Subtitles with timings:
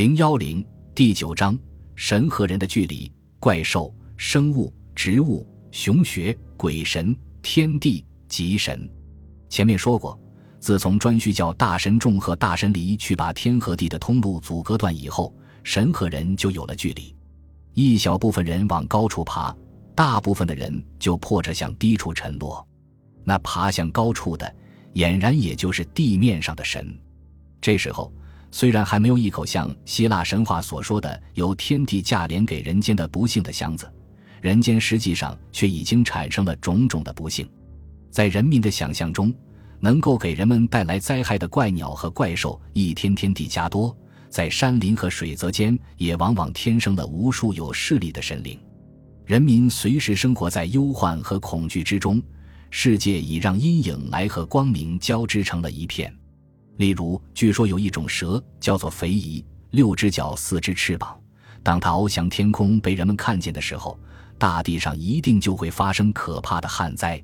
[0.00, 1.58] 零幺零第九章：
[1.94, 3.12] 神和人的距离。
[3.38, 8.90] 怪兽、生物、植物、熊学、鬼神、天地吉神。
[9.50, 10.18] 前面说过，
[10.58, 15.34] 自从颛顼叫大神众和大神离去把天和地的通路阻隔断以后，
[15.64, 17.14] 神和人就有了距离。
[17.74, 19.54] 一小部分人往高处爬，
[19.94, 22.66] 大部分的人就迫着向低处沉落。
[23.22, 24.50] 那爬向高处的，
[24.94, 26.98] 俨然也就是地面上的神。
[27.60, 28.10] 这时候。
[28.50, 33.90] 虽然还没有一口像希腊神话所说的由天地价廉给人间的不幸的箱子，
[34.40, 37.48] 人间实际上却已经产生了种种的不幸。
[38.10, 39.32] 在人民的想象中，
[39.78, 43.96] 能够给人们带来灾害的怪鸟和怪兽一天天地加多，
[44.28, 48.58] 在山林和水泽间也往往天生了无数有势力的神灵。
[49.24, 52.20] 人民随时生活在忧患和恐惧之中，
[52.70, 56.12] 世界已让阴影来和光明交织成了一片。
[56.80, 61.14] 例如，据说有一种蛇叫做肥夷，六只脚，四只翅膀。
[61.62, 64.00] 当它翱翔天空被人们看见的时候，
[64.38, 67.22] 大地上一定就会发生可怕的旱灾。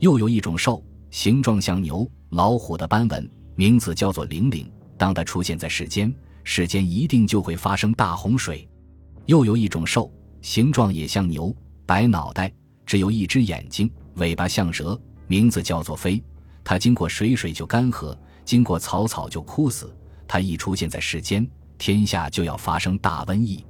[0.00, 4.68] 又有一种兽，形状像牛、老虎的斑纹，名字叫做灵灵。
[4.96, 6.12] 当它出现在世间，
[6.42, 8.68] 世间一定就会发生大洪水。
[9.26, 10.12] 又有一种兽，
[10.42, 11.54] 形状也像牛，
[11.86, 12.52] 白脑袋，
[12.84, 16.20] 只有一只眼睛，尾巴像蛇，名字叫做飞。
[16.64, 18.12] 它经过水水就干涸。
[18.48, 19.94] 经过草草就枯死，
[20.26, 21.46] 它一出现在世间，
[21.76, 23.62] 天下就要发生大瘟疫。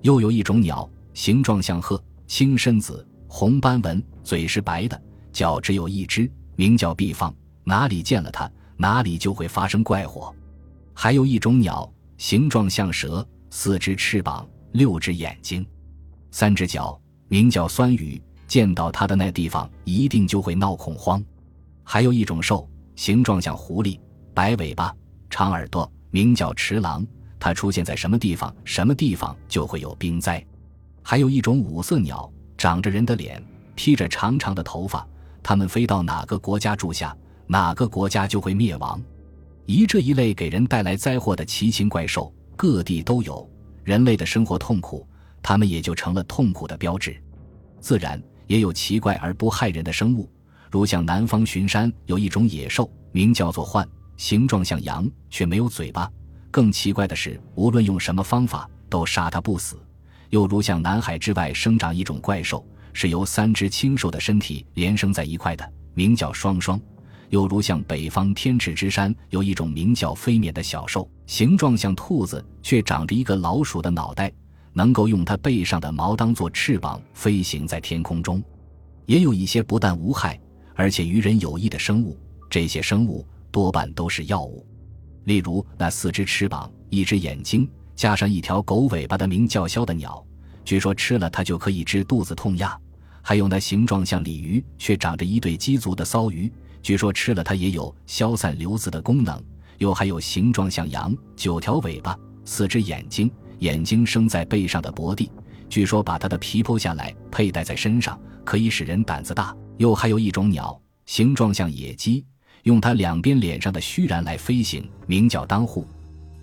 [0.00, 4.98] 又有一种鸟，形状像鹤，青身子，红斑纹，嘴是白的，
[5.30, 7.34] 脚只有一只，名叫毕放。
[7.64, 10.34] 哪里见了它，哪里就会发生怪火。
[10.94, 15.66] 还有一种鸟，形状像蛇，四只翅膀，六只眼睛，
[16.30, 18.18] 三只脚，名叫酸雨。
[18.46, 21.22] 见到它的那地方，一定就会闹恐慌。
[21.82, 22.66] 还有一种兽，
[22.96, 24.00] 形状像狐狸。
[24.34, 24.92] 白尾巴，
[25.30, 27.06] 长耳朵，名叫池狼。
[27.38, 30.44] 它出现在什么地方，什么地方就会有冰灾。
[31.02, 33.40] 还有一种五色鸟，长着人的脸，
[33.76, 35.06] 披着长长的头发。
[35.40, 39.00] 它们飞到哪个国家住下，哪个国家就会灭亡。
[39.66, 43.48] 一这一类给人带来灾祸的奇形怪兽，各地都有。
[43.84, 45.06] 人类的生活痛苦，
[45.42, 47.16] 它们也就成了痛苦的标志。
[47.78, 50.28] 自然也有奇怪而不害人的生物，
[50.70, 53.86] 如像南方巡山有一种野兽，名叫做獾。
[54.16, 56.10] 形状像羊，却没有嘴巴。
[56.50, 59.76] 更奇怪的是，无论用什么方法，都杀它不死。
[60.30, 66.80] 又如像南海之外生长一种怪兽，是由三只青兽的身体连生在一块的，名叫双双。
[67.30, 74.30] 又如像北方天池之山有一种名叫飞冕的小兽，形状像兔子，却长着一个老鼠的脑袋，
[74.72, 78.42] 能够用它背上的毛当做翅膀飞行在天空中。
[79.06, 80.38] 也有一些不但无害，
[80.74, 82.16] 而且与人有益的生物，
[82.48, 83.26] 这些生物。
[83.54, 84.66] 多半都是药物，
[85.26, 90.26] 例如那四只翅膀、一只眼睛，加上一条狗尾巴的名叫枭的鸟，
[90.64, 92.76] 据说吃了它就可以治肚子痛呀。
[93.22, 99.40] 还有那形状像鲤鱼却长着一对鸡足的骚鱼，据说吃了它也有消散瘤子的功能。
[99.78, 105.30] 又还有形状像羊、九条尾巴、四只眼睛、眼睛生在背上的薄地，
[105.68, 109.56] 据说把它的皮剥下来佩戴在身上，可以使人胆子大。
[109.76, 110.76] 又还有一种鸟，
[111.06, 112.24] 形状像野鸡。
[112.64, 115.86] 用它两边脸上的须髯来飞行，名叫当户。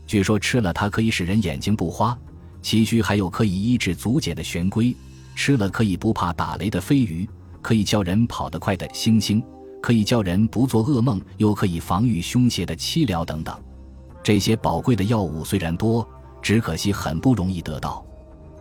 [0.08, 2.18] 据说吃了它可以使人眼睛不花。
[2.62, 4.96] 其须还有可以医治足茧的玄龟，
[5.36, 7.28] 吃了可以不怕打雷的飞鱼，
[7.60, 9.44] 可以叫人跑得快的猩猩，
[9.82, 13.60] 可以叫人不做噩梦，又可以防御凶邪的凄疗等等。
[14.22, 16.08] 这些宝贵的药物虽然多，
[16.40, 18.06] 只可惜很不容易得到。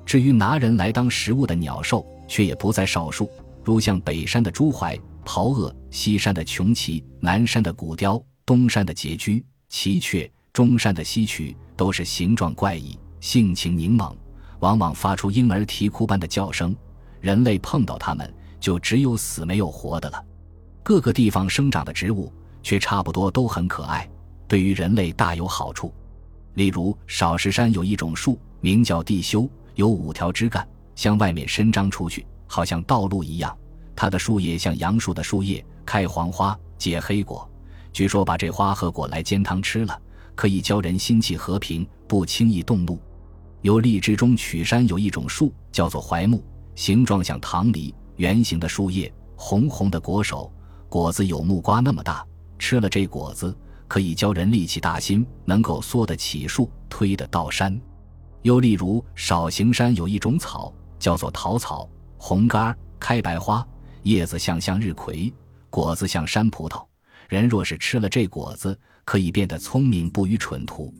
[0.06, 3.28] 至于拿人来当食物的鸟兽，却也不在少数，
[3.62, 4.98] 如像北山的朱槐。
[5.32, 14.12] 袍鳄、西山的穷奇、南山的古雕、东山的拮据、奇雀、中山的西曲，都是形状怪异、性情凝猛，
[14.58, 16.74] 往往发出婴儿啼哭般的叫声。
[17.20, 20.20] 人类碰到它们，就只有死没有活的了。
[20.82, 24.10] 各个地方生长的植物，却差不多都很可爱，
[24.48, 25.94] 对于人类大有好处。
[26.54, 33.56] 例如，少石山有一种树，名叫地修，有五条枝干向外面伸张出去，好像道路一样。
[34.00, 37.46] 它的树叶像杨树的树叶，开黄花，结黑果。
[37.92, 40.00] 据说把这花和果来煎汤吃了，
[40.34, 42.98] 可以教人心气和平，不轻易动怒。
[43.60, 46.42] 由荔枝中曲山有一种树，叫做槐木，
[46.74, 50.50] 形状像糖梨，圆形的树叶，红红的果手，
[50.88, 52.26] 果子有木瓜那么大。
[52.58, 53.54] 吃了这果子，
[53.86, 57.78] 可以教人力气大心，能够缩得起树，推得到山。
[58.40, 61.86] 又例如少行山有一种草，叫做桃草，
[62.16, 63.62] 红干开白花。
[64.02, 65.32] 叶子像向日葵，
[65.68, 66.84] 果子像山葡萄。
[67.28, 70.92] 人若是吃了这果子，可以变得聪明，不愚蠢徒。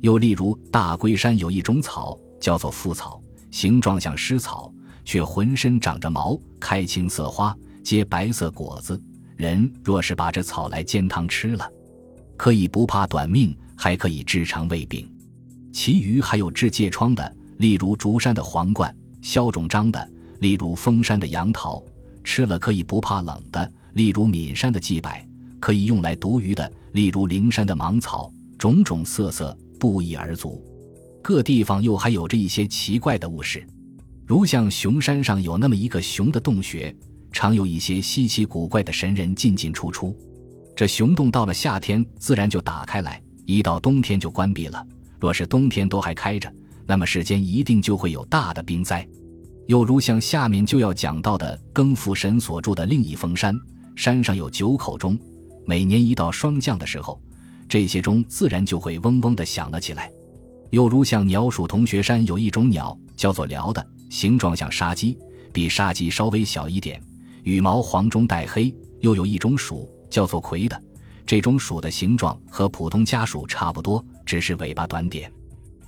[0.00, 4.72] 又例如大龟山有一种草叫做附草，形状像湿草，
[5.04, 9.00] 却浑身长着毛，开青色花，结白色果子。
[9.36, 11.70] 人若是把这草来煎汤吃了，
[12.36, 15.08] 可以不怕短命，还可以治肠胃病。
[15.72, 18.92] 其余还有治疥疮的，例如竹山的黄冠；
[19.22, 20.10] 消肿胀的，
[20.40, 21.80] 例如峰山的杨桃；
[22.28, 25.08] 吃了可以不怕冷的，例如岷山的祭柏；
[25.58, 28.30] 可以用来毒鱼的，例如灵山的芒草。
[28.58, 30.62] 种种色色不一而足。
[31.22, 33.66] 各地方又还有着一些奇怪的物事，
[34.26, 36.94] 如像熊山上有那么一个熊的洞穴。
[37.32, 40.14] 常有一些稀奇古怪的神人进进出出，
[40.76, 44.86] 这熊洞到了夏天自然就打开来，一到冬天就关闭了。
[45.18, 46.52] 若是冬天都还开着，
[46.86, 49.08] 那么世间一定就会有大的冰灾。
[49.68, 53.54] 又如像下面就要讲到的更福神所住的另一峰山，
[53.94, 55.16] 山上有九口钟，
[55.66, 57.20] 每年一到霜降的时候，
[57.68, 60.10] 这些钟自然就会嗡嗡地响了起来。
[60.70, 65.18] 又如像鸟鼠同学山有一种鸟叫做鹩的，形状像沙鸡，
[65.52, 66.98] 比沙鸡稍微小一点。
[67.42, 70.82] 羽毛黄中带黑，又有一种鼠叫做葵的，
[71.26, 75.30] 这种鼠的形状和普通家鼠差不多，只是尾巴短点。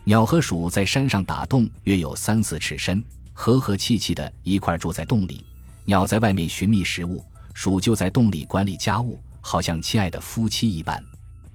[0.05, 3.03] 鸟和鼠在山上打洞，约有三四尺深，
[3.41, 5.43] 和和气气的一块住在洞里。
[5.87, 11.03] 鸟在外面寻觅食物，鼠就在洞里管理家务，好像亲爱的夫妻一般。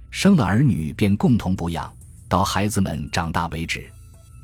[0.09, 1.93] 生了儿女便共同抚养，
[2.27, 3.85] 到孩子们长大为止。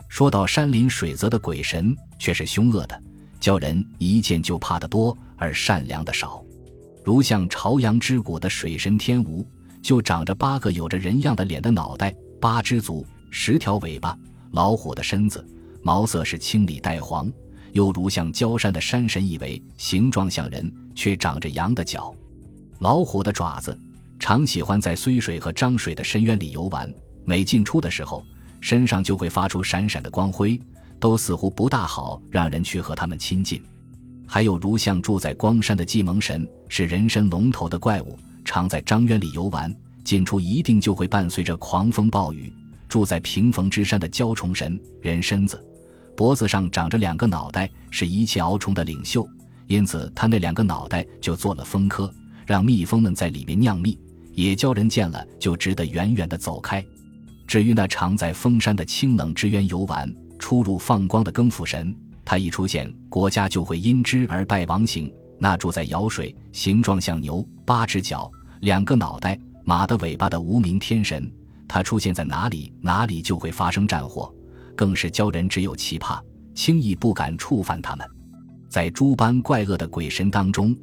[0.07, 3.01] 说到山林水泽的鬼神，却是凶恶的。
[3.39, 6.43] 叫人一见就怕的多，而善良的少。
[7.03, 9.43] 如像朝阳之谷的水神天吴，
[9.81, 14.15] 就长着八个有着人样的脸的脑袋，八只足，十条尾巴，
[14.51, 15.43] 老虎的身子，
[15.81, 17.31] 毛色是青里带黄。
[17.74, 22.13] 又如像焦山的山神一为，形状像人，却长着羊的角，
[22.80, 23.78] 老虎的爪子，
[24.19, 26.94] 常喜欢在睢水和漳水的深渊里游玩。
[27.24, 28.25] 每进出的时候，
[28.60, 30.60] 身上就会发出闪闪的光辉。
[31.00, 33.60] 都似乎不大好让人去和他们亲近。
[34.27, 42.54] 还有如像住在光山的祭蒙神，是人身龙头的怪物，常在张渊里游玩，进出一定就会伴随着狂风暴雨。
[42.88, 45.60] 住在平逢之山的焦虫神，人身子，
[46.16, 49.28] 脖子上长着两个脑袋，是一切鳌虫的领袖，
[49.68, 52.13] 因此他那两个脑袋就做了蜂科，
[52.46, 53.98] 让蜜蜂们在里面酿蜜，
[54.34, 56.84] 也叫人见了就只得远远的走开。
[57.48, 60.12] 至于那常在峰山的清冷之渊游玩。
[60.42, 65.13] 出入放光的更父神，他一出现，国家就会因之而败亡形。
[65.38, 68.30] 那住在舀水，形状像牛，八只脚，
[68.62, 71.31] 两个脑袋，马的尾巴的无名天神，
[71.68, 74.34] 他出现在哪里，哪里就会发生战火，
[74.75, 76.23] 更是教人只有奇怕，
[76.53, 78.07] 轻易不敢触犯他们。
[78.69, 80.75] 在诸般怪恶的鬼神当中，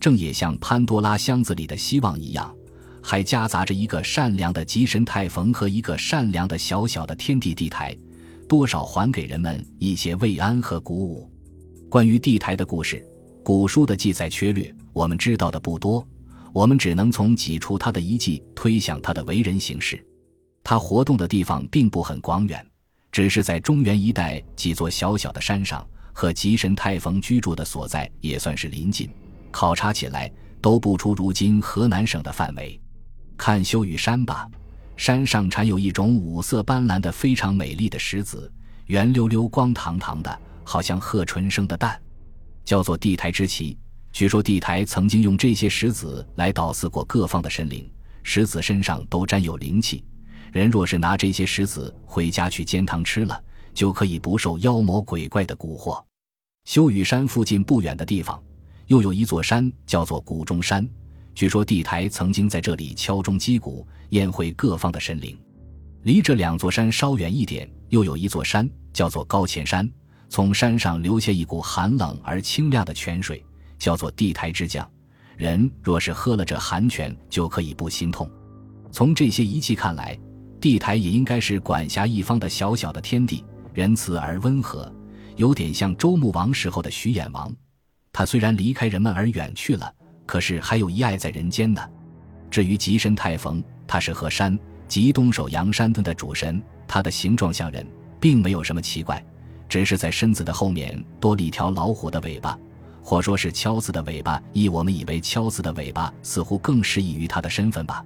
[0.00, 2.54] 正也像潘多拉箱子里的希望一样，
[3.02, 7.96] 还夹杂着一个善良的吉神太冯和一个善良的小小的天地地台。
[8.46, 11.30] 多少还给人们一些慰安和鼓舞。
[11.88, 13.06] 关于地台的故事，
[13.42, 16.06] 古书的记载缺略，我们知道的不多。
[16.52, 20.02] 我们只能从几处他的遗迹推想他的为人行事。
[20.62, 22.64] 他活动的地方并不很广远，
[23.14, 29.08] 只是在中原一带几座小小的山上，和吉神太冯居住的所在也算是临近。
[29.52, 30.28] 考察起来
[30.60, 32.80] 都不出如今河南省的范围。
[33.36, 34.48] 看修雨山吧。
[34.96, 38.52] 山上产有一种五色斑斓的非常美丽的石子，
[38.86, 41.96] 圆溜溜、光堂堂的，好像鹤纯生的蛋，
[42.64, 43.78] 叫做地台之奇。
[44.10, 47.88] 据说地台曾经用这些石子来祷祀过各方的神灵，
[48.24, 50.04] 石子身上都沾有灵气。
[50.54, 53.42] 人若是拿这些石子回家去煎汤吃了，
[53.74, 56.00] 就可以不受妖魔鬼怪的蛊惑。
[56.64, 58.40] 修雨山附近不远的地方，
[58.86, 60.88] 又有一座山，叫做谷中山。
[61.34, 65.36] 据说地台曾经在这里敲钟击鼓，宴会各方的神灵。
[66.04, 69.90] 离这两座山稍远一点，又有一座山，叫做高前山。
[70.28, 73.44] 从山上流下一股寒冷而清亮的泉水，
[73.76, 74.88] 叫做地台之降。
[75.36, 78.30] 人若是喝了这寒泉，就可以不心痛。
[78.92, 80.16] 从这些遗迹看来，
[80.64, 83.44] 地台也应该是管辖一方的小小的天地，
[83.74, 84.90] 仁慈而温和，
[85.36, 87.54] 有点像周穆王时候的徐衍王。
[88.10, 89.92] 他虽然离开人们而远去了。
[90.24, 91.86] 可是还有一爱在人间呢。
[92.50, 97.86] 至于吉神太冯，他是河山及东首阳山村的主神，他的形状像人，
[98.18, 99.22] 并没有什么奇怪，
[99.68, 102.58] 只是在身子的后面多了一条老虎的尾巴，
[103.02, 104.42] 或说是敲字的尾巴。
[104.54, 108.02] 依我们以为敲字的尾巴似乎更适宜于他的身份吧，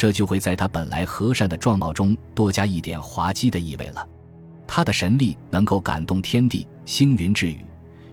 [0.00, 4.08] 这就会在他本来和善的状貌中多加一点滑稽的意味了。
[4.66, 7.62] 他的神力能够感动天地，星云之雨。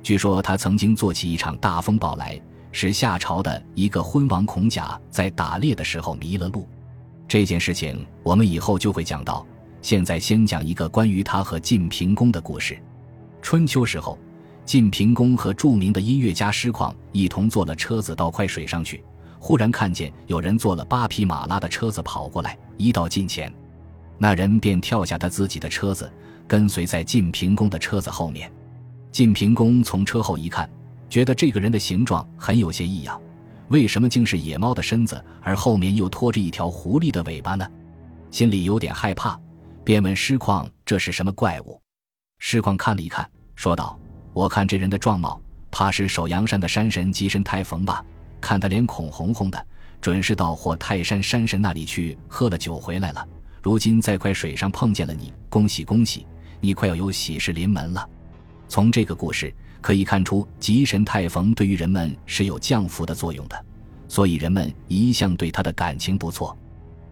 [0.04, 2.38] 据说他曾经做起一场大风暴来。
[2.74, 6.68] 使夏朝的一个昏王孔甲在打猎的时候迷了路，
[7.26, 9.48] 这件事情我们以后就会讲到。
[9.82, 12.78] 现在先讲一个关于他和晋平公的故事。
[13.42, 14.20] 春秋时候，
[14.66, 19.02] 晋平公和著名的音乐家师旷一同坐了车子到快水上去，
[19.40, 23.54] 忽然看见有人坐了八匹马拉的车子跑过来，一到近前，
[24.18, 26.12] 那人便跳下他自己的车子，
[26.48, 28.52] 跟随在晋平公的车子后面。
[29.12, 30.70] 晋平公从车后一看，
[31.10, 33.20] 觉得这个人的形状很有些异样。
[33.70, 37.68] 为什么竟是野猫的身子，而后面又拖着一条狐狸的尾巴呢？
[38.32, 39.40] 心里有点害怕，
[39.84, 41.82] 便问师旷：“这是什么怪物？”
[42.40, 44.00] 师旷看了一看，说道
[44.34, 45.42] ：“我看这人的状貌，
[45.72, 48.04] 怕是守阳山的山神吉神太逢吧？
[48.40, 49.66] 看他脸孔红红的，
[50.02, 53.28] 准是到或泰山山神那里去喝了酒回来了。
[53.62, 56.26] 如今在块水上碰见了你，恭喜恭喜！
[56.60, 58.08] 你快要有喜事临门了。”
[58.68, 59.54] 从这个故事。
[59.80, 63.66] 可以看出，吉神太逢对于人们是有降福的作用的，
[64.10, 66.58] 所以人们一向对他的感情不错。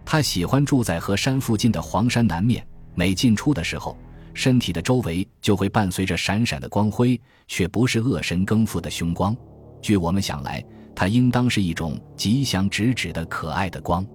[0.03, 3.95] 他喜欢住在河山附近的黄山南面，每进出的时候，
[4.33, 7.17] 身体的周围就会伴随着闪闪的光辉，
[7.47, 9.33] 却不是恶神更复的凶光。
[9.81, 10.61] 据我们想来，
[10.95, 14.05] 它应当是一种吉祥直指的可爱的光。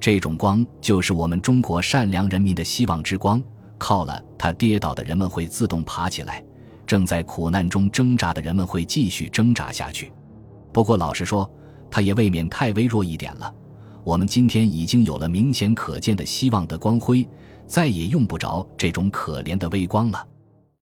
[0.00, 3.42] 这种光就是我们中国善良人民的希望之光，
[3.78, 6.44] 靠了它，跌倒的人们会自动爬起来。
[6.86, 10.12] 正在苦难中挣扎的人们会继续挣扎下去，
[10.72, 11.50] 不过老实说，
[11.90, 13.52] 它也未免太微弱一点了。
[14.04, 17.28] 我们今天已经有了明显可见的希望的光辉，
[17.66, 20.24] 再也用不着这种可怜的微光了。